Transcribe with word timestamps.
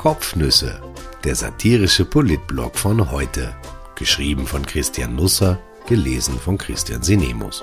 Kopfnüsse, 0.00 0.80
der 1.24 1.34
satirische 1.34 2.06
Politblog 2.06 2.78
von 2.78 3.10
heute. 3.10 3.54
Geschrieben 3.96 4.46
von 4.46 4.64
Christian 4.64 5.14
Nusser, 5.14 5.60
gelesen 5.86 6.40
von 6.40 6.56
Christian 6.56 7.02
Sinemus. 7.02 7.62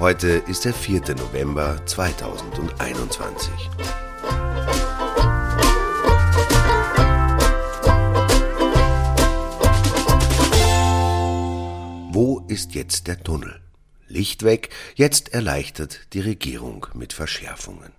Heute 0.00 0.42
ist 0.48 0.64
der 0.64 0.74
4. 0.74 1.02
November 1.14 1.80
2021. 1.86 3.52
Wo 12.10 12.44
ist 12.48 12.74
jetzt 12.74 13.06
der 13.06 13.22
Tunnel? 13.22 13.60
Licht 14.08 14.42
weg, 14.42 14.70
jetzt 14.96 15.32
erleichtert 15.32 16.12
die 16.12 16.20
Regierung 16.22 16.88
mit 16.94 17.12
Verschärfungen. 17.12 17.92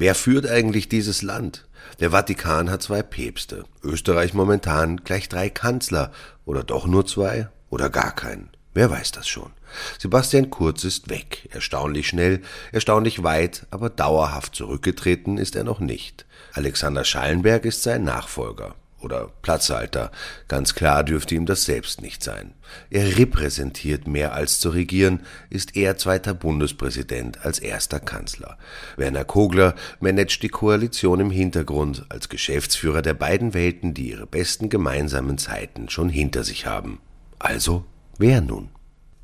Wer 0.00 0.14
führt 0.14 0.48
eigentlich 0.48 0.88
dieses 0.88 1.22
Land? 1.22 1.66
Der 1.98 2.12
Vatikan 2.12 2.70
hat 2.70 2.84
zwei 2.84 3.02
Päpste, 3.02 3.64
Österreich 3.82 4.32
momentan 4.32 4.98
gleich 4.98 5.28
drei 5.28 5.50
Kanzler 5.50 6.12
oder 6.44 6.62
doch 6.62 6.86
nur 6.86 7.04
zwei 7.04 7.48
oder 7.68 7.90
gar 7.90 8.14
keinen. 8.14 8.48
Wer 8.74 8.92
weiß 8.92 9.10
das 9.10 9.26
schon? 9.26 9.50
Sebastian 9.98 10.50
Kurz 10.50 10.84
ist 10.84 11.10
weg, 11.10 11.48
erstaunlich 11.50 12.06
schnell, 12.06 12.42
erstaunlich 12.70 13.24
weit, 13.24 13.66
aber 13.72 13.90
dauerhaft 13.90 14.54
zurückgetreten 14.54 15.36
ist 15.36 15.56
er 15.56 15.64
noch 15.64 15.80
nicht. 15.80 16.26
Alexander 16.52 17.02
Schallenberg 17.04 17.64
ist 17.64 17.82
sein 17.82 18.04
Nachfolger 18.04 18.76
oder 19.00 19.30
Platzhalter. 19.42 20.10
Ganz 20.48 20.74
klar 20.74 21.04
dürfte 21.04 21.34
ihm 21.34 21.46
das 21.46 21.64
selbst 21.64 22.02
nicht 22.02 22.22
sein. 22.22 22.54
Er 22.90 23.16
repräsentiert 23.16 24.06
mehr 24.06 24.34
als 24.34 24.60
zu 24.60 24.70
regieren, 24.70 25.20
ist 25.50 25.76
eher 25.76 25.96
zweiter 25.96 26.34
Bundespräsident 26.34 27.44
als 27.44 27.58
erster 27.58 28.00
Kanzler. 28.00 28.58
Werner 28.96 29.24
Kogler 29.24 29.74
managt 30.00 30.42
die 30.42 30.48
Koalition 30.48 31.20
im 31.20 31.30
Hintergrund 31.30 32.06
als 32.08 32.28
Geschäftsführer 32.28 33.02
der 33.02 33.14
beiden 33.14 33.54
Welten, 33.54 33.94
die 33.94 34.10
ihre 34.10 34.26
besten 34.26 34.68
gemeinsamen 34.68 35.38
Zeiten 35.38 35.88
schon 35.88 36.08
hinter 36.08 36.44
sich 36.44 36.66
haben. 36.66 37.00
Also, 37.38 37.84
wer 38.18 38.40
nun? 38.40 38.70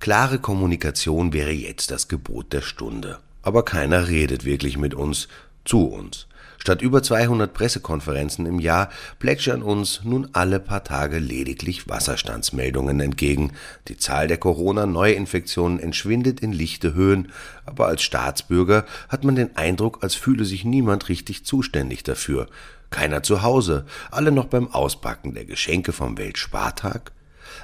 Klare 0.01 0.39
Kommunikation 0.39 1.33
wäre 1.33 1.53
jetzt 1.53 1.91
das 1.91 2.09
Gebot 2.09 2.53
der 2.53 2.61
Stunde. 2.61 3.19
Aber 3.43 3.65
keiner 3.65 4.09
redet 4.09 4.45
wirklich 4.45 4.79
mit 4.79 4.95
uns, 4.95 5.29
zu 5.65 5.87
uns. 5.87 6.27
Statt 6.65 6.81
über 6.81 7.03
200 7.03 7.53
Pressekonferenzen 7.53 8.47
im 8.47 8.59
Jahr 8.59 8.89
plätschern 9.19 9.63
uns 9.63 10.01
nun 10.03 10.31
alle 10.33 10.59
paar 10.59 10.83
Tage 10.83 11.19
lediglich 11.19 11.91
Wasserstandsmeldungen 11.91 13.01
entgegen. 13.01 13.53
Die 13.89 13.99
Zahl 13.99 14.29
der 14.29 14.39
Corona-Neuinfektionen 14.39 15.79
entschwindet 15.79 16.41
in 16.41 16.55
lichte 16.55 16.95
Höhen, 16.95 17.31
aber 17.67 17.89
als 17.89 18.03
Staatsbürger 18.03 18.87
hat 19.11 19.25
man 19.25 19.37
den 19.37 19.55
Eindruck, 19.57 20.03
als 20.03 20.15
fühle 20.15 20.47
sich 20.47 20.65
niemand 20.65 21.11
richtig 21.11 21.45
zuständig 21.45 22.03
dafür. 22.03 22.47
Keiner 22.89 23.23
zu 23.23 23.43
Hause, 23.43 23.85
alle 24.11 24.33
noch 24.33 24.47
beim 24.47 24.73
Auspacken 24.73 25.35
der 25.35 25.45
Geschenke 25.45 25.93
vom 25.93 26.17
Weltspartag. 26.17 27.13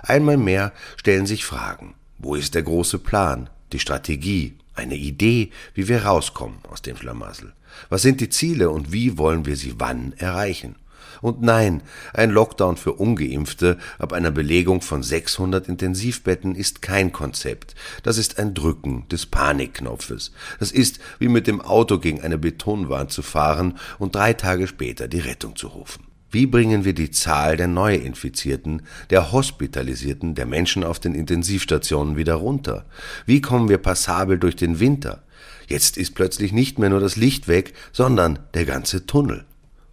Einmal 0.03 0.37
mehr 0.37 0.75
stellen 0.99 1.25
sich 1.25 1.47
Fragen. 1.47 1.95
Wo 2.19 2.35
ist 2.35 2.55
der 2.55 2.65
große 2.65 2.99
Plan, 2.99 3.49
die 3.73 3.79
Strategie, 3.79 4.59
eine 4.75 4.97
Idee, 4.97 5.51
wie 5.75 5.89
wir 5.89 6.05
rauskommen 6.05 6.59
aus 6.69 6.83
dem 6.83 6.97
Schlamassel? 6.97 7.53
Was 7.89 8.03
sind 8.03 8.21
die 8.21 8.29
Ziele 8.29 8.71
und 8.71 8.93
wie 8.93 9.19
wollen 9.19 9.47
wir 9.47 9.57
sie 9.57 9.75
wann 9.79 10.13
erreichen? 10.15 10.77
Und 11.21 11.43
nein, 11.43 11.83
ein 12.15 12.31
Lockdown 12.31 12.77
für 12.77 12.95
ungeimpfte 12.95 13.79
ab 13.99 14.13
einer 14.13 14.31
Belegung 14.31 14.81
von 14.81 15.03
600 15.03 15.69
Intensivbetten 15.69 16.55
ist 16.55 16.83
kein 16.83 17.13
Konzept. 17.13 17.75
Das 18.03 18.17
ist 18.17 18.39
ein 18.39 18.55
Drücken 18.55 19.07
des 19.09 19.27
Panikknopfes. 19.27 20.33
Das 20.59 20.73
ist 20.73 20.99
wie 21.19 21.29
mit 21.29 21.47
dem 21.47 21.61
Auto 21.61 21.99
gegen 21.99 22.23
eine 22.23 22.39
Betonwand 22.39 23.11
zu 23.11 23.23
fahren 23.23 23.79
und 23.99 24.15
drei 24.15 24.33
Tage 24.33 24.67
später 24.67 25.09
die 25.09 25.21
Rettung 25.21 25.57
zu 25.57 25.69
rufen. 25.69 26.10
Wie 26.33 26.47
bringen 26.47 26.85
wir 26.85 26.93
die 26.93 27.11
Zahl 27.11 27.57
der 27.57 27.67
Neuinfizierten, 27.67 28.83
der 29.11 29.33
Hospitalisierten, 29.33 30.37
der 30.37 30.47
Menschen 30.47 30.85
auf 30.85 31.01
den 31.01 31.15
Intensivstationen 31.15 32.17
wieder 32.17 32.35
runter? 32.35 32.87
Wie 33.27 33.41
kommen 33.41 33.69
wir 33.69 33.79
passabel 33.79 34.39
durch 34.39 34.55
den 34.55 34.79
Winter? 34.79 35.25
Jetzt 35.67 35.97
ist 35.97 36.15
plötzlich 36.15 36.53
nicht 36.53 36.79
mehr 36.79 36.91
nur 36.91 37.01
das 37.01 37.17
Licht 37.17 37.49
weg, 37.49 37.75
sondern 37.93 38.39
der 38.55 38.65
ganze 38.65 39.07
Tunnel. 39.07 39.45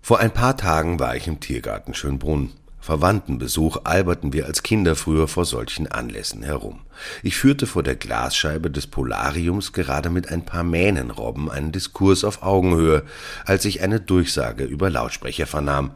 Vor 0.01 0.19
ein 0.19 0.31
paar 0.31 0.55
Tagen 0.57 0.99
war 0.99 1.15
ich 1.15 1.27
im 1.27 1.39
Tiergarten 1.39 1.95
Schönbrunn. 1.95 2.51
Verwandtenbesuch 2.79 3.81
alberten 3.83 4.31
wir 4.31 4.45
als 4.45 4.63
Kinder 4.63 4.95
früher 4.95 5.27
vor 5.27 5.43
solchen 5.43 5.87
Anlässen 5.87 6.43
herum. 6.43 6.81
Ich 7.21 7.35
führte 7.35 7.65
vor 7.65 7.83
der 7.83 7.95
Glasscheibe 7.95 8.71
des 8.71 8.87
Polariums 8.87 9.73
gerade 9.73 10.09
mit 10.09 10.29
ein 10.29 10.45
paar 10.45 10.63
Mähnenrobben 10.63 11.51
einen 11.51 11.71
Diskurs 11.71 12.23
auf 12.23 12.43
Augenhöhe, 12.43 13.03
als 13.43 13.65
ich 13.65 13.81
eine 13.81 13.99
Durchsage 13.99 14.63
über 14.63 14.89
Lautsprecher 14.89 15.47
vernahm. 15.47 15.91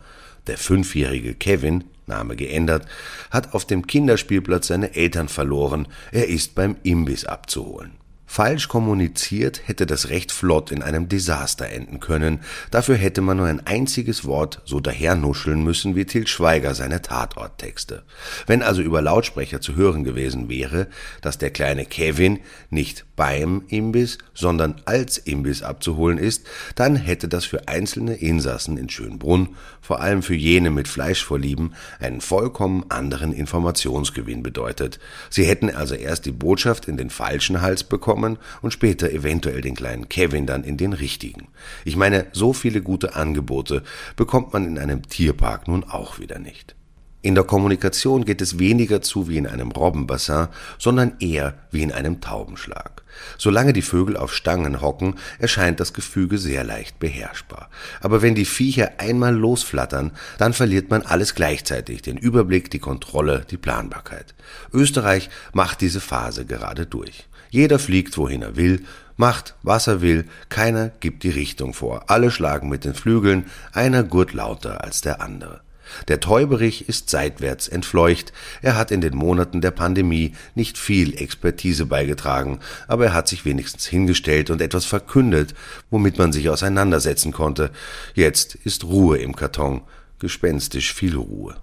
Der 0.47 0.57
fünfjährige 0.57 1.35
Kevin, 1.35 1.83
Name 2.07 2.35
geändert, 2.35 2.87
hat 3.29 3.53
auf 3.53 3.65
dem 3.65 3.87
Kinderspielplatz 3.87 4.67
seine 4.67 4.95
Eltern 4.95 5.27
verloren, 5.27 5.87
er 6.11 6.27
ist 6.27 6.55
beim 6.55 6.75
Imbiss 6.83 7.25
abzuholen. 7.25 8.00
Falsch 8.33 8.69
kommuniziert 8.69 9.63
hätte 9.65 9.85
das 9.85 10.07
recht 10.07 10.31
flott 10.31 10.71
in 10.71 10.81
einem 10.83 11.09
Desaster 11.09 11.67
enden 11.67 11.99
können. 11.99 12.39
Dafür 12.71 12.95
hätte 12.95 13.19
man 13.19 13.35
nur 13.35 13.47
ein 13.47 13.67
einziges 13.67 14.23
Wort 14.23 14.61
so 14.63 14.79
dahernuscheln 14.79 15.61
müssen 15.61 15.97
wie 15.97 16.05
Til 16.05 16.27
Schweiger 16.27 16.73
seine 16.73 17.01
Tatorttexte. 17.01 18.03
Wenn 18.47 18.63
also 18.63 18.81
über 18.81 19.01
Lautsprecher 19.01 19.59
zu 19.59 19.75
hören 19.75 20.05
gewesen 20.05 20.47
wäre, 20.47 20.87
dass 21.21 21.39
der 21.39 21.49
kleine 21.49 21.83
Kevin 21.83 22.39
nicht 22.69 23.03
beim 23.17 23.63
Imbiss, 23.67 24.17
sondern 24.33 24.81
als 24.85 25.17
Imbiss 25.17 25.61
abzuholen 25.61 26.17
ist, 26.17 26.47
dann 26.75 26.95
hätte 26.95 27.27
das 27.27 27.43
für 27.43 27.67
einzelne 27.67 28.15
Insassen 28.15 28.77
in 28.77 28.87
Schönbrunn, 28.87 29.49
vor 29.81 29.99
allem 29.99 30.23
für 30.23 30.35
jene 30.35 30.71
mit 30.71 30.87
Fleischvorlieben, 30.87 31.75
einen 31.99 32.21
vollkommen 32.21 32.85
anderen 32.89 33.33
Informationsgewinn 33.33 34.41
bedeutet. 34.41 34.99
Sie 35.29 35.43
hätten 35.43 35.69
also 35.69 35.95
erst 35.95 36.25
die 36.25 36.31
Botschaft 36.31 36.87
in 36.87 36.95
den 36.95 37.09
falschen 37.09 37.61
Hals 37.61 37.83
bekommen, 37.83 38.20
bekommen 38.21 38.37
und 38.61 38.71
später 38.71 39.11
eventuell 39.11 39.61
den 39.61 39.75
kleinen 39.75 40.09
Kevin 40.09 40.45
dann 40.45 40.63
in 40.63 40.77
den 40.77 40.93
richtigen. 40.93 41.47
Ich 41.85 41.95
meine, 41.95 42.27
so 42.31 42.53
viele 42.53 42.81
gute 42.81 43.15
Angebote 43.15 43.83
bekommt 44.15 44.53
man 44.53 44.65
in 44.67 44.77
einem 44.77 45.07
Tierpark 45.07 45.67
nun 45.67 45.83
auch 45.83 46.19
wieder 46.19 46.39
nicht. 46.39 46.75
In 47.23 47.35
der 47.35 47.43
Kommunikation 47.43 48.25
geht 48.25 48.41
es 48.41 48.57
weniger 48.57 49.03
zu 49.03 49.27
wie 49.27 49.37
in 49.37 49.45
einem 49.45 49.71
Robbenbassin, 49.71 50.47
sondern 50.79 51.13
eher 51.19 51.53
wie 51.69 51.83
in 51.83 51.91
einem 51.91 52.19
Taubenschlag. 52.19 53.03
Solange 53.37 53.73
die 53.73 53.83
Vögel 53.83 54.17
auf 54.17 54.33
Stangen 54.33 54.81
hocken, 54.81 55.15
erscheint 55.37 55.79
das 55.79 55.93
Gefüge 55.93 56.39
sehr 56.39 56.63
leicht 56.63 56.97
beherrschbar. 56.97 57.69
Aber 57.99 58.23
wenn 58.23 58.33
die 58.33 58.45
Viecher 58.45 58.93
einmal 58.97 59.35
losflattern, 59.35 60.11
dann 60.39 60.53
verliert 60.53 60.89
man 60.89 61.03
alles 61.03 61.35
gleichzeitig, 61.35 62.01
den 62.01 62.17
Überblick, 62.17 62.71
die 62.71 62.79
Kontrolle, 62.79 63.45
die 63.51 63.57
Planbarkeit. 63.57 64.33
Österreich 64.73 65.29
macht 65.53 65.81
diese 65.81 66.01
Phase 66.01 66.45
gerade 66.45 66.87
durch. 66.87 67.27
Jeder 67.51 67.79
fliegt, 67.79 68.17
wohin 68.17 68.41
er 68.41 68.55
will, 68.55 68.85
macht, 69.17 69.55
was 69.61 69.85
er 69.85 70.01
will, 70.01 70.25
keiner 70.47 70.89
gibt 71.01 71.23
die 71.23 71.29
Richtung 71.29 71.73
vor, 71.73 72.09
alle 72.09 72.31
schlagen 72.31 72.69
mit 72.69 72.85
den 72.85 72.93
Flügeln, 72.93 73.45
einer 73.73 74.03
gurt 74.03 74.33
lauter 74.33 74.83
als 74.85 75.01
der 75.01 75.21
andere. 75.21 75.59
Der 76.07 76.21
Täuberich 76.21 76.87
ist 76.87 77.09
seitwärts 77.09 77.67
entfleucht, 77.67 78.31
er 78.61 78.77
hat 78.77 78.89
in 78.89 79.01
den 79.01 79.17
Monaten 79.17 79.59
der 79.59 79.71
Pandemie 79.71 80.33
nicht 80.55 80.77
viel 80.77 81.21
Expertise 81.21 81.85
beigetragen, 81.85 82.59
aber 82.87 83.07
er 83.07 83.13
hat 83.13 83.27
sich 83.27 83.43
wenigstens 83.43 83.85
hingestellt 83.85 84.49
und 84.49 84.61
etwas 84.61 84.85
verkündet, 84.85 85.53
womit 85.89 86.17
man 86.17 86.31
sich 86.31 86.49
auseinandersetzen 86.49 87.33
konnte. 87.33 87.69
Jetzt 88.13 88.55
ist 88.55 88.85
Ruhe 88.85 89.17
im 89.17 89.35
Karton, 89.35 89.81
gespenstisch 90.19 90.93
viel 90.93 91.17
Ruhe. 91.17 91.57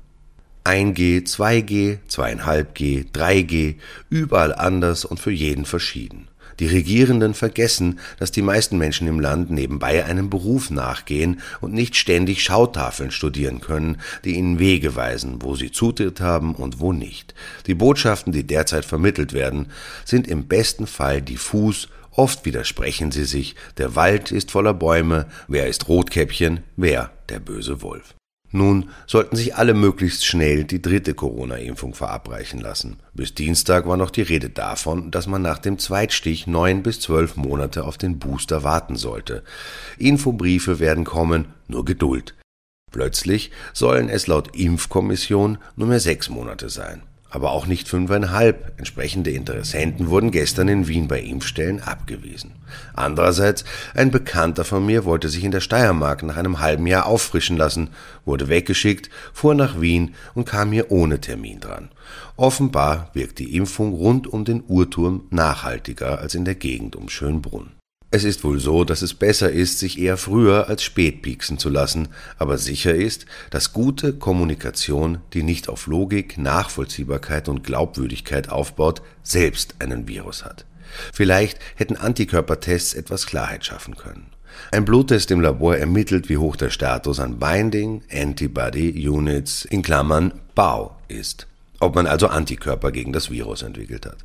1G, 0.68 1.26
2G, 1.26 1.96
2,5G, 2.10 3.10
3G, 3.10 3.76
überall 4.10 4.54
anders 4.54 5.06
und 5.06 5.19
für 5.19 5.31
jeden 5.31 5.64
verschieden. 5.64 6.28
Die 6.60 6.66
Regierenden 6.66 7.32
vergessen, 7.32 7.98
dass 8.19 8.32
die 8.32 8.43
meisten 8.43 8.76
Menschen 8.76 9.08
im 9.08 9.19
Land 9.19 9.50
nebenbei 9.50 10.04
einem 10.04 10.28
Beruf 10.28 10.69
nachgehen 10.69 11.40
und 11.62 11.72
nicht 11.72 11.96
ständig 11.96 12.43
Schautafeln 12.43 13.10
studieren 13.10 13.62
können, 13.62 13.96
die 14.26 14.34
ihnen 14.34 14.58
Wege 14.58 14.94
weisen, 14.94 15.40
wo 15.40 15.56
sie 15.56 15.72
Zutritt 15.72 16.20
haben 16.20 16.54
und 16.54 16.81
wo 16.81 16.93
nicht. 16.93 17.34
Die 17.66 17.75
Botschaften, 17.75 18.34
die 18.34 18.46
derzeit 18.46 18.84
vermittelt 18.84 19.32
werden, 19.32 19.69
sind 20.04 20.28
im 20.28 20.48
besten 20.48 20.87
Fall 20.87 21.22
diffus, 21.22 21.88
oft 22.10 22.44
widersprechen 22.44 23.10
sie 23.10 23.25
sich, 23.25 23.54
der 23.78 23.96
Wald 23.96 24.32
ist 24.32 24.50
voller 24.50 24.75
Bäume, 24.75 25.28
wer 25.46 25.66
ist 25.66 25.88
Rotkäppchen, 25.88 26.60
wer 26.76 27.10
der 27.31 27.38
böse 27.38 27.81
Wolf. 27.81 28.18
Nun 28.50 28.90
sollten 29.06 29.36
sich 29.36 29.56
alle 29.56 29.74
möglichst 29.74 30.24
schnell 30.24 30.64
die 30.64 30.80
dritte 30.80 31.12
Corona-Impfung 31.12 31.94
verabreichen 31.94 32.60
lassen. 32.60 32.96
Bis 33.12 33.34
Dienstag 33.34 33.86
war 33.86 33.98
noch 33.98 34.10
die 34.10 34.22
Rede 34.22 34.48
davon, 34.48 35.10
dass 35.10 35.26
man 35.26 35.42
nach 35.42 35.58
dem 35.58 35.78
Zweitstich 35.78 36.46
neun 36.46 36.82
bis 36.82 37.00
zwölf 37.00 37.36
Monate 37.36 37.84
auf 37.84 37.98
den 37.98 38.18
Booster 38.18 38.62
warten 38.62 38.96
sollte. 38.96 39.42
Infobriefe 39.98 40.78
werden 40.78 41.04
kommen, 41.04 41.46
nur 41.66 41.84
Geduld. 41.84 42.34
Plötzlich 42.90 43.50
sollen 43.74 44.08
es 44.08 44.26
laut 44.26 44.56
Impfkommission 44.56 45.58
nur 45.76 45.88
mehr 45.88 46.00
sechs 46.00 46.30
Monate 46.30 46.70
sein. 46.70 47.02
Aber 47.30 47.52
auch 47.52 47.66
nicht 47.66 47.88
fünfeinhalb. 47.88 48.75
Entsprechende 48.78 49.30
Interessenten 49.30 50.08
wurden 50.08 50.30
gestern 50.30 50.69
in 50.69 50.88
Wien 50.88 51.08
bei 51.08 51.20
Impfstellen 51.20 51.82
abgewiesen. 51.82 52.52
Andererseits, 52.94 53.64
ein 53.94 54.10
Bekannter 54.10 54.64
von 54.64 54.84
mir 54.84 55.04
wollte 55.04 55.28
sich 55.28 55.44
in 55.44 55.50
der 55.50 55.60
Steiermark 55.60 56.22
nach 56.22 56.36
einem 56.36 56.60
halben 56.60 56.86
Jahr 56.86 57.06
auffrischen 57.06 57.56
lassen, 57.56 57.90
wurde 58.25 58.48
weggeschickt, 58.48 59.10
fuhr 59.32 59.54
nach 59.54 59.80
Wien 59.80 60.14
und 60.34 60.46
kam 60.46 60.72
hier 60.72 60.90
ohne 60.90 61.20
Termin 61.20 61.60
dran. 61.60 61.90
Offenbar 62.36 63.10
wirkt 63.12 63.38
die 63.38 63.56
Impfung 63.56 63.92
rund 63.92 64.26
um 64.26 64.44
den 64.44 64.62
Uhrturm 64.66 65.26
nachhaltiger 65.31 66.19
als 66.19 66.34
in 66.34 66.44
der 66.44 66.54
Gegend 66.54 66.96
um 66.96 67.08
Schönbrunn. 67.08 67.77
Es 68.10 68.25
ist 68.25 68.43
wohl 68.43 68.58
so, 68.58 68.84
dass 68.84 69.02
es 69.02 69.12
besser 69.12 69.50
ist, 69.50 69.78
sich 69.78 69.99
eher 69.99 70.16
früher 70.16 70.69
als 70.69 70.82
spät 70.82 71.20
pieksen 71.20 71.58
zu 71.58 71.69
lassen, 71.69 72.08
aber 72.38 72.56
sicher 72.56 72.94
ist, 72.94 73.26
dass 73.50 73.75
gute 73.75 74.14
Kommunikation, 74.14 75.19
die 75.34 75.43
nicht 75.43 75.69
auf 75.69 75.87
Logik, 75.87 76.38
Nachvollziehbarkeit 76.38 77.50
und 77.50 77.64
Glaubwürdigkeit 77.64 78.49
aufbaut, 78.49 79.02
selbst 79.22 79.75
einen 79.81 80.08
Virus 80.08 80.43
hat. 80.43 80.64
Vielleicht 81.12 81.58
hätten 81.75 81.96
Antikörpertests 81.96 82.94
etwas 82.94 83.26
Klarheit 83.26 83.66
schaffen 83.66 83.94
können. 83.94 84.31
Ein 84.72 84.87
Bluttest 84.87 85.31
im 85.31 85.43
Labor 85.43 85.76
ermittelt, 85.76 86.31
wie 86.31 86.38
hoch 86.38 86.56
der 86.56 86.70
Status 86.70 87.20
an 87.20 87.38
Binding 87.38 88.02
Antibody 88.10 89.06
Units 89.06 89.66
in 89.66 89.82
Klammern 89.82 90.32
BAU 90.55 90.96
ist 91.08 91.47
ob 91.80 91.94
man 91.94 92.06
also 92.06 92.28
Antikörper 92.28 92.90
gegen 92.90 93.12
das 93.12 93.30
Virus 93.30 93.62
entwickelt 93.62 94.06
hat. 94.06 94.16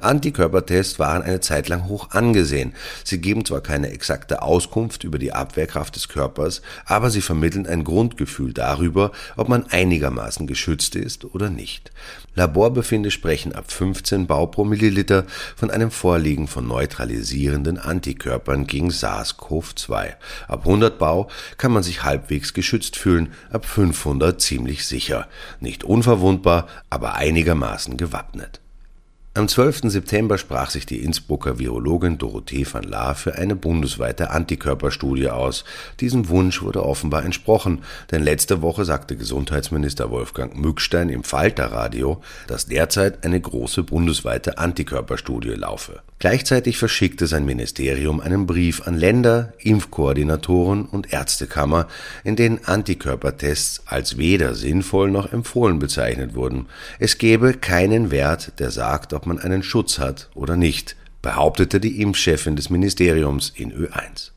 Antikörpertests 0.00 0.98
waren 0.98 1.22
eine 1.22 1.40
Zeit 1.40 1.68
lang 1.68 1.86
hoch 1.86 2.10
angesehen. 2.10 2.72
Sie 3.04 3.18
geben 3.18 3.44
zwar 3.44 3.60
keine 3.60 3.90
exakte 3.90 4.42
Auskunft 4.42 5.04
über 5.04 5.18
die 5.18 5.32
Abwehrkraft 5.32 5.94
des 5.96 6.08
Körpers, 6.08 6.62
aber 6.86 7.10
sie 7.10 7.20
vermitteln 7.20 7.66
ein 7.66 7.84
Grundgefühl 7.84 8.52
darüber, 8.52 9.12
ob 9.36 9.48
man 9.48 9.66
einigermaßen 9.66 10.46
geschützt 10.46 10.94
ist 10.94 11.24
oder 11.24 11.50
nicht. 11.50 11.92
Laborbefinde 12.34 13.10
sprechen 13.10 13.54
ab 13.54 13.70
15 13.70 14.26
Bau 14.26 14.46
pro 14.46 14.64
Milliliter 14.64 15.26
von 15.54 15.70
einem 15.70 15.90
Vorliegen 15.90 16.48
von 16.48 16.66
neutralisierenden 16.66 17.76
Antikörpern 17.76 18.66
gegen 18.66 18.88
SARS-CoV-2. 18.88 20.14
Ab 20.48 20.60
100 20.60 20.98
Bau 20.98 21.28
kann 21.58 21.72
man 21.72 21.82
sich 21.82 22.04
halbwegs 22.04 22.54
geschützt 22.54 22.96
fühlen, 22.96 23.34
ab 23.50 23.66
500 23.66 24.40
ziemlich 24.40 24.86
sicher. 24.86 25.28
Nicht 25.60 25.84
unverwundbar, 25.84 26.68
aber 27.02 27.16
einigermaßen 27.16 27.96
gewappnet. 27.96 28.60
Am 29.34 29.48
12. 29.48 29.84
September 29.84 30.36
sprach 30.36 30.68
sich 30.68 30.84
die 30.84 30.98
Innsbrucker 31.02 31.58
Virologin 31.58 32.18
Dorothee 32.18 32.66
van 32.70 32.82
Laar 32.82 33.14
für 33.14 33.36
eine 33.36 33.56
bundesweite 33.56 34.28
Antikörperstudie 34.28 35.30
aus. 35.30 35.64
Diesem 36.00 36.28
Wunsch 36.28 36.60
wurde 36.60 36.84
offenbar 36.84 37.24
entsprochen, 37.24 37.82
denn 38.10 38.22
letzte 38.22 38.60
Woche 38.60 38.84
sagte 38.84 39.16
Gesundheitsminister 39.16 40.10
Wolfgang 40.10 40.54
Mückstein 40.54 41.08
im 41.08 41.24
Falterradio, 41.24 42.20
dass 42.46 42.66
derzeit 42.66 43.24
eine 43.24 43.40
große 43.40 43.84
bundesweite 43.84 44.58
Antikörperstudie 44.58 45.54
laufe. 45.54 46.02
Gleichzeitig 46.18 46.76
verschickte 46.76 47.26
sein 47.26 47.46
Ministerium 47.46 48.20
einen 48.20 48.46
Brief 48.46 48.86
an 48.86 48.96
Länder, 48.96 49.54
Impfkoordinatoren 49.58 50.84
und 50.84 51.12
Ärztekammer, 51.12 51.88
in 52.22 52.36
denen 52.36 52.64
Antikörpertests 52.64 53.82
als 53.86 54.18
weder 54.18 54.54
sinnvoll 54.54 55.10
noch 55.10 55.32
empfohlen 55.32 55.80
bezeichnet 55.80 56.34
wurden. 56.36 56.66
Es 57.00 57.18
gebe 57.18 57.54
keinen 57.54 58.12
Wert, 58.12 58.52
der 58.60 58.70
sagt, 58.70 59.14
ob 59.22 59.26
man 59.26 59.38
einen 59.38 59.62
Schutz 59.62 60.00
hat 60.00 60.30
oder 60.34 60.56
nicht, 60.56 60.96
behauptete 61.22 61.78
die 61.78 62.00
Impfchefin 62.02 62.56
des 62.56 62.70
Ministeriums 62.70 63.52
in 63.54 63.72
Ö1. 63.72 64.32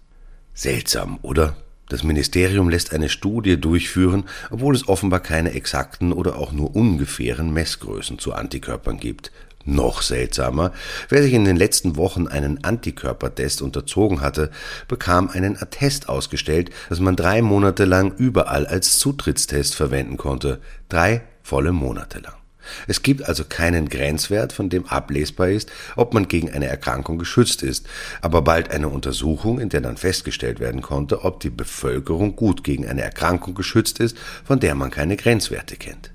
Seltsam, 0.54 1.18
oder? 1.24 1.56
Das 1.90 2.04
Ministerium 2.04 2.70
lässt 2.70 2.94
eine 2.94 3.10
Studie 3.10 3.60
durchführen, 3.60 4.26
obwohl 4.52 4.76
es 4.76 4.88
offenbar 4.88 5.22
keine 5.22 5.54
exakten 5.54 6.14
oder 6.14 6.36
auch 6.36 6.52
nur 6.52 6.76
ungefähren 6.76 7.52
Messgrößen 7.52 8.20
zu 8.20 8.34
Antikörpern 8.34 9.00
gibt. 9.00 9.32
Noch 9.66 10.04
seltsamer, 10.04 10.72
wer 11.10 11.24
sich 11.24 11.34
in 11.34 11.46
den 11.46 11.58
letzten 11.58 11.96
Wochen 11.96 12.28
einen 12.28 12.64
Antikörpertest 12.64 13.64
unterzogen 13.64 14.22
hatte, 14.22 14.52
bekam 14.88 15.30
einen 15.32 15.58
Attest 15.60 16.10
ausgestellt, 16.10 16.70
das 16.90 17.00
man 17.00 17.16
drei 17.16 17.42
Monate 17.42 17.86
lang 17.86 18.14
überall 18.18 18.68
als 18.68 19.00
Zutrittstest 19.00 19.74
verwenden 19.74 20.18
konnte. 20.18 20.62
Drei 20.90 21.24
volle 21.42 21.72
Monate 21.72 22.20
lang. 22.20 22.45
Es 22.88 23.02
gibt 23.02 23.24
also 23.24 23.44
keinen 23.46 23.90
Grenzwert, 23.90 24.54
von 24.54 24.70
dem 24.70 24.86
ablesbar 24.88 25.50
ist, 25.50 25.72
ob 25.96 26.14
man 26.14 26.28
gegen 26.28 26.52
eine 26.52 26.68
Erkrankung 26.68 27.18
geschützt 27.18 27.64
ist, 27.64 27.88
aber 28.22 28.42
bald 28.42 28.72
eine 28.72 28.90
Untersuchung, 28.90 29.60
in 29.60 29.70
der 29.70 29.82
dann 29.82 29.98
festgestellt 29.98 30.60
werden 30.60 30.82
konnte, 30.82 31.24
ob 31.24 31.40
die 31.40 31.50
Bevölkerung 31.50 32.36
gut 32.36 32.64
gegen 32.64 32.88
eine 32.88 33.02
Erkrankung 33.02 33.56
geschützt 33.56 34.00
ist, 34.00 34.18
von 34.44 34.60
der 34.60 34.76
man 34.76 34.92
keine 34.92 35.18
Grenzwerte 35.18 35.76
kennt. 35.76 36.12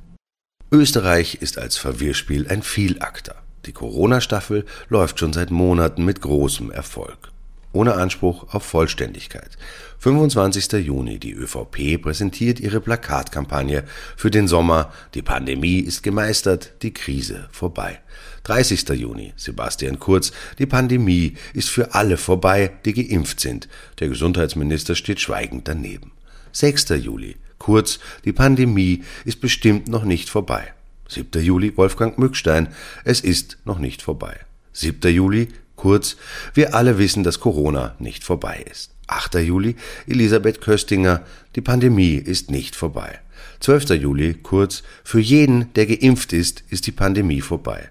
Österreich 0.73 1.39
ist 1.41 1.59
als 1.59 1.77
Verwirrspiel 1.77 2.47
ein 2.49 2.63
Vielakter. 2.63 3.35
Die 3.67 3.73
Corona-Staffel 3.73 4.65
läuft 4.89 5.19
schon 5.19 5.33
seit 5.33 5.51
Monaten 5.51 6.05
mit 6.05 6.21
großem 6.21 6.71
Erfolg. 6.71 7.33
Ohne 7.73 7.95
Anspruch 7.95 8.53
auf 8.53 8.65
Vollständigkeit. 8.65 9.57
25. 9.99 10.73
Juni. 10.85 11.19
Die 11.19 11.33
ÖVP 11.33 12.03
präsentiert 12.03 12.59
ihre 12.59 12.81
Plakatkampagne 12.81 13.85
für 14.17 14.31
den 14.31 14.49
Sommer. 14.49 14.93
Die 15.15 15.23
Pandemie 15.23 15.79
ist 15.79 16.03
gemeistert, 16.03 16.73
die 16.83 16.93
Krise 16.93 17.49
vorbei. 17.53 18.01
30. 18.45 18.89
Juni. 18.91 19.35
Sebastian 19.37 20.01
Kurz. 20.01 20.33
Die 20.59 20.67
Pandemie 20.67 21.35
ist 21.53 21.69
für 21.69 21.95
alle 21.95 22.17
vorbei, 22.17 22.73
die 22.85 22.93
geimpft 22.93 23.39
sind. 23.41 23.69
Der 24.01 24.09
Gesundheitsminister 24.09 24.97
steht 24.97 25.21
schweigend 25.21 25.69
daneben. 25.69 26.13
6. 26.53 26.89
Juli. 27.01 27.37
Kurz, 27.59 28.01
die 28.25 28.33
Pandemie 28.33 29.05
ist 29.25 29.41
bestimmt 29.41 29.87
noch 29.87 30.05
nicht 30.05 30.29
vorbei. 30.31 30.73
7. 31.09 31.45
Juli 31.45 31.77
Wolfgang 31.77 32.19
Mückstein, 32.19 32.69
es 33.05 33.21
ist 33.21 33.59
noch 33.65 33.79
nicht 33.79 34.01
vorbei. 34.01 34.41
7. 34.73 35.13
Juli, 35.13 35.49
kurz, 35.81 36.17
wir 36.53 36.75
alle 36.75 36.99
wissen, 36.99 37.25
dass 37.25 37.41
Corona 37.41 37.95
nicht 37.99 38.23
vorbei 38.23 38.65
ist. 38.71 38.91
8. 39.07 39.37
Juli 39.37 39.77
Elisabeth 40.07 40.61
Köstinger, 40.61 41.23
die 41.57 41.63
Pandemie 41.63 42.17
ist 42.17 42.51
nicht 42.51 42.77
vorbei. 42.77 43.19
12. 43.61 43.91
Juli, 43.91 44.35
kurz, 44.35 44.83
für 45.03 45.21
jeden, 45.21 45.73
der 45.75 45.87
geimpft 45.87 46.35
ist, 46.35 46.63
ist 46.69 46.87
die 46.87 46.93
Pandemie 46.93 47.41
vorbei. 47.41 47.89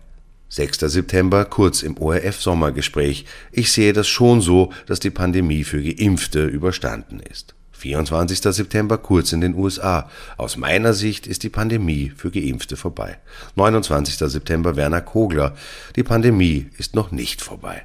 6. 0.49 0.79
September, 0.81 1.45
kurz 1.45 1.81
im 1.81 1.97
ORF-Sommergespräch. 1.97 3.25
Ich 3.51 3.71
sehe 3.71 3.93
das 3.93 4.07
schon 4.07 4.41
so, 4.41 4.71
dass 4.85 4.99
die 4.99 5.09
Pandemie 5.09 5.63
für 5.63 5.81
Geimpfte 5.81 6.45
überstanden 6.45 7.19
ist. 7.19 7.55
24. 7.79 8.41
September 8.41 8.97
kurz 8.97 9.31
in 9.31 9.41
den 9.41 9.55
USA. 9.55 10.09
Aus 10.37 10.57
meiner 10.57 10.93
Sicht 10.93 11.27
ist 11.27 11.43
die 11.43 11.49
Pandemie 11.49 12.11
für 12.15 12.29
Geimpfte 12.29 12.75
vorbei. 12.75 13.17
29. 13.55 14.17
September 14.17 14.75
Werner 14.75 15.01
Kogler. 15.01 15.55
Die 15.95 16.03
Pandemie 16.03 16.67
ist 16.77 16.95
noch 16.95 17.11
nicht 17.11 17.41
vorbei. 17.41 17.83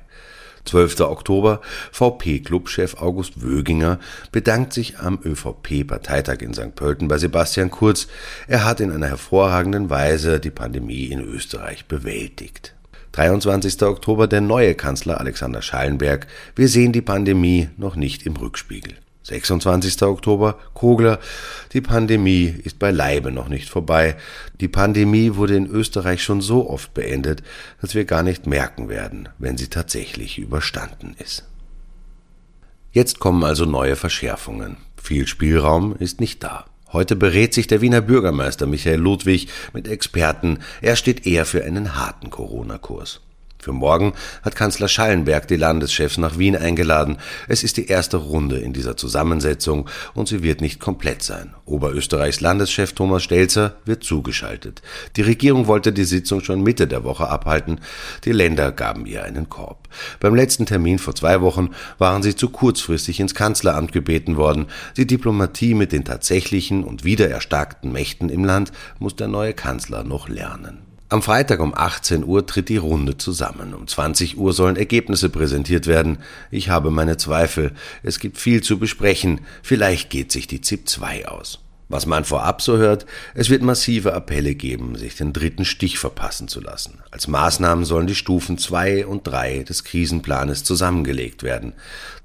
12. 0.64 1.00
Oktober 1.00 1.61
VP-Clubchef 1.92 2.95
August 2.95 3.42
Wöginger 3.42 3.99
bedankt 4.33 4.73
sich 4.73 4.99
am 4.99 5.18
ÖVP-Parteitag 5.23 6.40
in 6.40 6.54
St. 6.54 6.75
Pölten 6.75 7.09
bei 7.09 7.18
Sebastian 7.18 7.71
Kurz. 7.71 8.09
Er 8.49 8.64
hat 8.64 8.80
in 8.80 8.90
einer 8.90 9.09
hervorragenden 9.09 9.90
Weise 9.90 10.40
die 10.40 10.50
Pandemie 10.50 11.07
in 11.07 11.21
Österreich 11.21 11.85
bewältigt. 11.87 12.75
23. 13.12 13.83
Oktober 13.83 14.26
der 14.26 14.40
neue 14.40 14.75
Kanzler 14.75 15.21
Alexander 15.21 15.62
Schallenberg. 15.62 16.26
Wir 16.57 16.68
sehen 16.68 16.92
die 16.92 17.02
Pandemie 17.02 17.68
noch 17.76 17.95
nicht 17.95 18.26
im 18.26 18.35
Rückspiegel. 18.37 18.95
26. 19.25 20.02
Oktober, 20.02 20.59
Kogler. 20.75 21.19
Die 21.73 21.81
Pandemie 21.81 22.54
ist 22.62 22.78
beileibe 22.78 23.33
noch 23.33 23.49
nicht 23.49 23.69
vorbei. 23.71 24.16
Die 24.61 24.69
Pandemie 24.69 25.35
wurde 25.35 25.57
in 25.57 25.66
Österreich 25.66 26.23
schon 26.23 26.43
so 26.43 26.69
oft 26.69 26.95
beendet, 26.95 27.43
dass 27.81 27.95
wir 27.95 28.04
gar 28.04 28.23
nicht 28.23 28.47
merken 28.47 28.88
werden, 28.88 29.31
wenn 29.38 29.57
sie 29.57 29.69
tatsächlich 29.69 30.38
überstanden 30.38 31.16
ist. 31.19 31.45
Jetzt 32.93 33.19
kommen 33.19 33.43
also 33.43 33.64
neue 33.64 33.97
Verschärfungen. 33.97 34.76
Viel 35.02 35.26
Spielraum 35.26 35.97
ist 35.99 36.21
nicht 36.21 36.45
da. 36.45 36.66
Heute 36.93 37.16
berät 37.16 37.54
sich 37.54 37.66
der 37.66 37.81
Wiener 37.81 38.00
Bürgermeister 38.00 38.66
Michael 38.66 39.00
Ludwig 39.00 39.49
mit 39.73 39.88
Experten. 39.88 40.61
Er 40.81 40.95
steht 40.95 41.26
eher 41.26 41.45
für 41.45 41.64
einen 41.64 41.97
harten 41.97 42.31
Corona-Kurs. 42.31 43.24
Für 43.64 43.73
morgen 43.73 44.12
hat 44.42 44.56
Kanzler 44.56 44.88
Schallenberg 44.88 45.49
die 45.49 45.56
Landeschefs 45.56 46.18
nach 46.18 46.37
Wien 46.37 46.54
eingeladen. 46.54 47.16
Es 47.49 47.64
ist 47.64 47.78
die 47.78 47.87
erste 47.87 48.18
Runde 48.18 48.59
in 48.59 48.75
dieser 48.75 48.99
Zusammensetzung 48.99 49.88
und 50.12 50.28
sie 50.28 50.42
wird 50.42 50.61
nicht 50.61 50.80
komplett 50.80 51.23
sein. 51.23 51.54
Oberösterreichs 51.64 52.42
Landeschef 52.42 52.92
Thomas 52.92 53.23
Stelzer 53.23 53.76
wird 53.87 54.04
zugeschaltet. 54.04 54.83
Die 55.16 55.23
Regierung 55.23 55.66
wollte 55.66 55.94
die 55.94 56.04
Sitzung 56.04 56.42
schon 56.42 56.62
Mitte 56.62 56.87
der 56.87 57.04
Woche 57.04 57.30
abhalten. 57.30 57.80
Die 58.26 58.33
Länder 58.33 58.71
gaben 58.71 59.06
ihr 59.06 59.25
einen 59.25 59.49
Korb. 59.49 59.88
Beim 60.21 60.35
letzten 60.35 60.66
Termin 60.66 60.99
vor 60.99 61.14
zwei 61.14 61.40
Wochen 61.40 61.71
waren 61.97 62.23
sie 62.23 62.37
zu 62.37 62.50
kurzfristig 62.50 63.18
ins 63.18 63.35
Kanzleramt 63.35 63.92
gebeten 63.92 64.37
worden. 64.37 64.66
Die 64.99 65.06
Diplomatie 65.06 65.73
mit 65.73 65.92
den 65.92 66.04
tatsächlichen 66.04 66.85
und 66.85 67.04
wieder 67.04 67.30
erstarkten 67.30 67.92
Mächten 67.92 68.28
im 68.28 68.44
Land 68.44 68.73
muss 68.99 69.16
der 69.16 69.28
neue 69.28 69.54
Kanzler 69.54 70.04
noch 70.04 70.28
lernen. 70.28 70.93
Am 71.14 71.23
Freitag 71.23 71.61
um 71.61 71.73
18 71.76 72.25
Uhr 72.25 72.44
tritt 72.44 72.68
die 72.68 72.76
Runde 72.76 73.16
zusammen. 73.16 73.73
Um 73.73 73.87
20 73.87 74.37
Uhr 74.37 74.52
sollen 74.52 74.75
Ergebnisse 74.75 75.28
präsentiert 75.28 75.87
werden. 75.87 76.18
Ich 76.50 76.71
habe 76.71 76.90
meine 76.90 77.16
Zweifel. 77.16 77.71
Es 78.02 78.18
gibt 78.18 78.37
viel 78.37 78.64
zu 78.64 78.80
besprechen. 78.80 79.42
Vielleicht 79.62 80.11
geht 80.11 80.33
sich 80.33 80.49
die 80.49 80.61
ZIP 80.61 80.88
2 80.88 81.28
aus. 81.28 81.61
Was 81.88 82.06
man 82.06 82.25
vorab 82.25 82.62
so 82.62 82.78
hört, 82.78 83.06
es 83.35 83.49
wird 83.49 83.62
massive 83.62 84.12
Appelle 84.12 84.56
geben, 84.56 84.97
sich 84.97 85.14
den 85.14 85.33
dritten 85.33 85.64
Stich 85.64 86.00
verpassen 86.00 86.49
zu 86.49 86.61
lassen. 86.61 86.99
Als 87.12 87.28
Maßnahmen 87.28 87.85
sollen 87.85 88.09
die 88.09 88.16
Stufen 88.16 88.59
2 88.59 89.06
und 89.06 89.25
3 89.25 89.62
des 89.62 89.85
Krisenplanes 89.85 90.64
zusammengelegt 90.64 91.44
werden. 91.44 91.75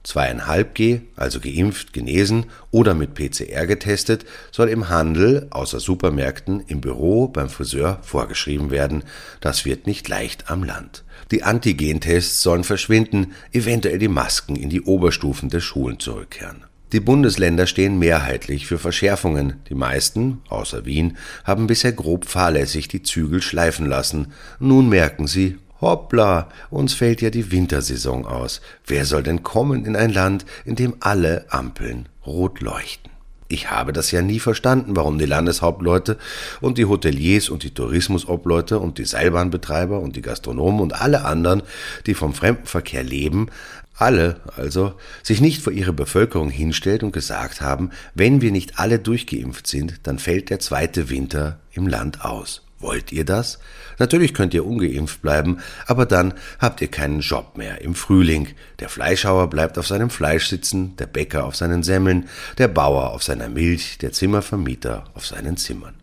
2,5G, 0.06 1.02
also 1.16 1.40
geimpft, 1.40 1.94
genesen 1.94 2.46
oder 2.72 2.94
mit 2.94 3.14
PCR 3.14 3.68
getestet, 3.68 4.26
soll 4.52 4.70
im 4.70 4.90
Handel, 4.90 5.48
außer 5.50 5.80
Supermärkten, 5.80 6.62
im 6.68 6.82
Büro, 6.82 7.28
beim 7.28 7.50
Friseur 7.50 8.00
vorgeschrieben 8.02 8.72
werden. 8.72 9.04
Das 9.42 9.66
wird 9.66 9.88
nicht 9.88 10.08
leicht 10.08 10.50
am 10.50 10.64
Land. 10.64 11.04
Die 11.32 11.44
Antigentests 11.44 12.42
sollen 12.42 12.64
verschwinden, 12.64 13.34
eventuell 13.52 14.00
die 14.00 14.08
Masken 14.08 14.56
in 14.56 14.70
die 14.70 14.82
Oberstufen 14.82 15.50
der 15.50 15.60
Schulen 15.60 16.00
zurückkehren. 16.00 16.64
Die 16.92 17.00
Bundesländer 17.00 17.68
stehen 17.68 18.00
mehrheitlich 18.00 18.66
für 18.66 18.80
Verschärfungen. 18.80 19.58
Die 19.70 19.76
meisten, 19.76 20.42
außer 20.50 20.86
Wien, 20.86 21.18
haben 21.44 21.68
bisher 21.68 21.92
grob 21.92 22.26
fahrlässig 22.26 22.88
die 22.88 23.04
Zügel 23.04 23.44
schleifen 23.44 23.86
lassen. 23.86 24.34
Nun 24.60 24.90
merken 24.90 25.28
sie, 25.28 25.60
hoppla, 25.82 26.50
uns 26.70 26.94
fällt 26.94 27.22
ja 27.22 27.30
die 27.30 27.52
Wintersaison 27.52 28.26
aus. 28.26 28.62
Wer 28.86 29.06
soll 29.06 29.24
denn 29.24 29.44
kommen 29.44 29.86
in 29.86 29.96
ein 29.96 30.14
Land, 30.14 30.46
in 30.66 30.76
dem 30.76 30.96
alle 31.00 31.46
Ampeln 31.50 32.10
rot 32.26 32.62
leuchten? 32.62 33.10
Ich 33.52 33.72
habe 33.72 33.94
das 33.94 34.12
ja 34.12 34.22
nie 34.22 34.40
verstanden, 34.40 34.96
warum 34.96 35.18
die 35.18 35.26
Landeshauptleute 35.26 36.20
und 36.62 36.78
die 36.78 36.86
Hoteliers 36.86 37.50
und 37.50 37.64
die 37.64 37.74
Tourismusobleute 37.74 38.78
und 38.78 39.00
die 39.00 39.06
Seilbahnbetreiber 39.06 40.00
und 40.00 40.16
die 40.16 40.22
Gastronomen 40.22 40.82
und 40.82 41.02
alle 41.02 41.26
anderen, 41.26 41.64
die 42.06 42.14
vom 42.14 42.36
Fremdenverkehr 42.36 43.02
leben, 43.02 43.48
alle 43.96 44.40
also, 44.56 44.94
sich 45.24 45.42
nicht 45.42 45.62
vor 45.62 45.74
ihre 45.74 45.94
Bevölkerung 45.94 46.50
hinstellt 46.50 47.04
und 47.04 47.12
gesagt 47.12 47.60
haben, 47.60 47.90
wenn 48.14 48.40
wir 48.42 48.52
nicht 48.52 48.80
alle 48.80 49.00
durchgeimpft 49.00 49.68
sind, 49.68 50.00
dann 50.04 50.20
fällt 50.20 50.52
der 50.52 50.60
zweite 50.60 51.10
Winter 51.10 51.60
im 51.74 51.88
Land 51.88 52.24
aus. 52.24 52.62
Wollt 52.80 53.12
ihr 53.12 53.26
das? 53.26 53.60
Natürlich 53.98 54.34
könnt 54.34 54.54
ihr 54.54 54.66
ungeimpft 54.66 55.22
bleiben, 55.22 55.60
aber 55.86 56.06
dann 56.06 56.34
habt 56.60 56.82
ihr 56.82 56.88
keinen 56.88 57.20
Job 57.20 57.58
mehr 57.58 57.82
im 57.82 57.94
Frühling. 57.94 58.48
Der 58.80 58.88
Fleischhauer 58.88 59.50
bleibt 59.50 59.78
auf 59.78 59.88
seinem 59.88 60.10
Fleisch 60.10 60.48
sitzen, 60.48 60.96
der 60.96 61.08
Bäcker 61.08 61.44
auf 61.44 61.58
seinen 61.58 61.84
Semmeln, 61.84 62.30
der 62.58 62.70
Bauer 62.70 63.12
auf 63.12 63.24
seiner 63.24 63.50
Milch, 63.50 63.98
der 63.98 64.14
Zimmervermieter 64.14 65.04
auf 65.14 65.26
seinen 65.26 65.58
Zimmern. 65.58 65.96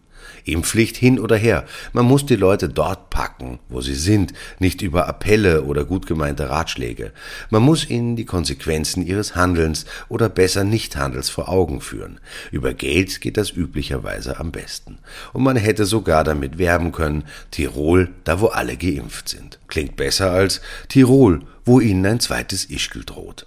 Impfpflicht 0.44 0.96
hin 0.96 1.18
oder 1.18 1.36
her. 1.36 1.64
Man 1.92 2.04
muss 2.04 2.26
die 2.26 2.36
Leute 2.36 2.68
dort 2.68 3.10
packen, 3.10 3.58
wo 3.68 3.80
sie 3.80 3.94
sind, 3.94 4.32
nicht 4.58 4.82
über 4.82 5.08
Appelle 5.08 5.62
oder 5.62 5.84
gut 5.84 6.06
gemeinte 6.06 6.50
Ratschläge. 6.50 7.12
Man 7.50 7.62
muss 7.62 7.88
ihnen 7.88 8.16
die 8.16 8.24
Konsequenzen 8.24 9.06
ihres 9.06 9.34
Handelns 9.34 9.86
oder 10.08 10.28
besser 10.28 10.64
Nichthandels 10.64 11.28
vor 11.28 11.48
Augen 11.48 11.80
führen. 11.80 12.20
Über 12.50 12.74
Geld 12.74 13.20
geht 13.20 13.36
das 13.36 13.50
üblicherweise 13.50 14.38
am 14.38 14.52
besten. 14.52 14.98
Und 15.32 15.42
man 15.42 15.56
hätte 15.56 15.84
sogar 15.84 16.24
damit 16.24 16.58
werben 16.58 16.92
können, 16.92 17.24
Tirol, 17.50 18.10
da 18.24 18.40
wo 18.40 18.46
alle 18.46 18.76
geimpft 18.76 19.28
sind. 19.28 19.58
Klingt 19.68 19.96
besser 19.96 20.30
als 20.30 20.60
Tirol, 20.88 21.42
wo 21.64 21.80
ihnen 21.80 22.06
ein 22.06 22.20
zweites 22.20 22.64
Ischgl 22.70 23.04
droht. 23.04 23.46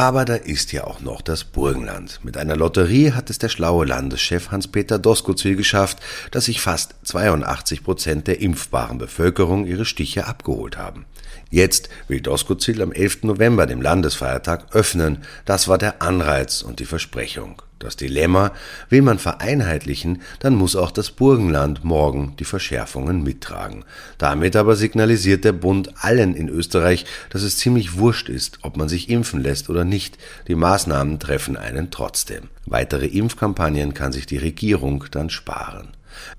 Aber 0.00 0.24
da 0.24 0.34
ist 0.34 0.72
ja 0.72 0.84
auch 0.84 1.00
noch 1.00 1.20
das 1.20 1.44
Burgenland. 1.44 2.20
Mit 2.22 2.38
einer 2.38 2.56
Lotterie 2.56 3.12
hat 3.12 3.28
es 3.28 3.38
der 3.38 3.50
schlaue 3.50 3.84
Landeschef 3.84 4.50
Hans-Peter 4.50 4.98
Doskozil 4.98 5.56
geschafft, 5.56 5.98
dass 6.30 6.46
sich 6.46 6.62
fast 6.62 6.94
82 7.02 7.84
Prozent 7.84 8.26
der 8.26 8.40
impfbaren 8.40 8.96
Bevölkerung 8.96 9.66
ihre 9.66 9.84
Stiche 9.84 10.26
abgeholt 10.26 10.78
haben. 10.78 11.04
Jetzt 11.50 11.90
will 12.08 12.22
Doskozil 12.22 12.80
am 12.80 12.92
11. 12.92 13.24
November, 13.24 13.66
dem 13.66 13.82
Landesfeiertag, 13.82 14.74
öffnen. 14.74 15.18
Das 15.44 15.68
war 15.68 15.76
der 15.76 16.00
Anreiz 16.00 16.62
und 16.62 16.80
die 16.80 16.86
Versprechung. 16.86 17.60
Das 17.80 17.96
Dilemma, 17.96 18.52
will 18.90 19.00
man 19.00 19.18
vereinheitlichen, 19.18 20.20
dann 20.38 20.54
muss 20.54 20.76
auch 20.76 20.90
das 20.90 21.10
Burgenland 21.10 21.82
morgen 21.82 22.34
die 22.38 22.44
Verschärfungen 22.44 23.24
mittragen. 23.24 23.86
Damit 24.18 24.54
aber 24.54 24.76
signalisiert 24.76 25.44
der 25.44 25.52
Bund 25.52 25.94
allen 25.96 26.34
in 26.34 26.50
Österreich, 26.50 27.06
dass 27.30 27.42
es 27.42 27.56
ziemlich 27.56 27.96
wurscht 27.96 28.28
ist, 28.28 28.58
ob 28.60 28.76
man 28.76 28.90
sich 28.90 29.08
impfen 29.08 29.42
lässt 29.42 29.70
oder 29.70 29.84
nicht. 29.84 30.18
Die 30.46 30.54
Maßnahmen 30.54 31.18
treffen 31.18 31.56
einen 31.56 31.90
trotzdem. 31.90 32.50
Weitere 32.66 33.06
Impfkampagnen 33.06 33.94
kann 33.94 34.12
sich 34.12 34.26
die 34.26 34.36
Regierung 34.36 35.06
dann 35.10 35.30
sparen. 35.30 35.88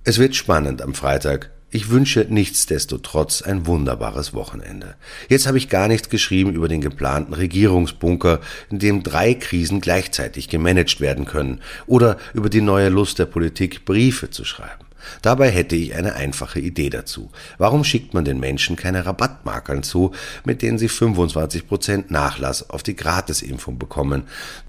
Es 0.04 0.20
wird 0.20 0.36
spannend 0.36 0.84
am 0.84 0.94
Freitag. 0.94 1.50
Ich 1.74 1.90
wünsche 1.90 2.26
nichtsdestotrotz 2.28 3.42
ein 3.42 3.66
wunderbares 3.66 4.34
Wochenende. 4.34 4.96
Jetzt 5.30 5.48
habe 5.48 5.58
ich 5.58 5.70
gar 5.70 5.88
nichts 5.88 6.10
geschrieben 6.10 6.54
über 6.54 6.68
den 6.68 6.82
geplanten 6.82 7.34
Regierungsbunker, 7.34 8.42
in 8.70 8.80
dem 8.80 9.04
drei 9.04 9.34
Krisen 9.34 9.80
gleichzeitig 9.80 10.50
gemanagt 10.50 11.00
werden 11.00 11.24
können, 11.24 11.62
oder 11.88 12.18
über 12.34 12.50
die 12.50 12.60
neue 12.60 12.90
Lust 12.90 13.20
der 13.20 13.26
Politik, 13.26 13.86
Briefe 13.86 14.30
zu 14.30 14.44
schreiben. 14.44 14.86
Dabei 15.22 15.50
hätte 15.50 15.76
ich 15.76 15.96
eine 15.96 16.16
einfache 16.16 16.60
Idee 16.60 16.90
dazu. 16.90 17.32
Warum 17.58 17.84
schickt 17.84 18.14
man 18.14 18.26
den 18.26 18.40
Menschen 18.40 18.76
keine 18.76 19.06
Rabattmarkern 19.06 19.84
zu, 19.84 20.12
mit 20.44 20.62
denen 20.62 20.78
sie 20.78 20.90
25% 20.90 22.06
Nachlass 22.10 22.70
auf 22.70 22.84
die 22.84 22.96
Gratisimpfung 22.96 23.78
bekommen? 23.80 24.24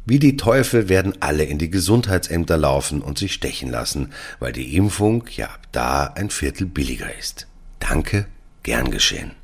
Wie 0.06 0.18
die 0.18 0.36
Teufel 0.36 0.88
werden 0.88 1.14
alle 1.20 1.44
in 1.44 1.58
die 1.58 1.70
Gesundheitsämter 1.70 2.56
laufen 2.56 3.02
und 3.02 3.18
sich 3.18 3.34
stechen 3.34 3.70
lassen, 3.70 4.12
weil 4.40 4.52
die 4.52 4.76
Impfung 4.76 5.24
ja 5.36 5.48
da 5.72 6.06
ein 6.14 6.30
Viertel 6.30 6.66
billiger 6.66 7.14
ist. 7.18 7.46
Danke, 7.78 8.26
gern 8.62 8.90
geschehen. 8.90 9.41